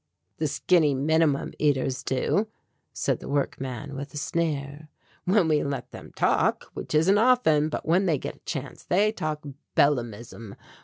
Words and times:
"The 0.37 0.47
skinny 0.47 0.95
minimum 0.95 1.53
eaters 1.59 2.01
do," 2.01 2.47
said 2.91 3.19
the 3.19 3.29
workman 3.29 3.93
with 3.95 4.11
a 4.15 4.17
sneer, 4.17 4.89
"when 5.25 5.47
we 5.47 5.61
let 5.63 5.91
them 5.91 6.11
talk, 6.15 6.71
which 6.73 6.95
isn't 6.95 7.19
often, 7.19 7.69
but 7.69 7.87
when 7.87 8.07
they 8.07 8.17
get 8.17 8.37
a 8.37 8.39
chance 8.39 8.83
they 8.83 9.11
talk 9.11 9.45
Bellamism. 9.75 10.55